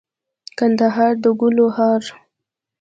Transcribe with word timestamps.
کندهار 0.57 1.13
دګلو 1.23 1.65
هار 1.77 2.03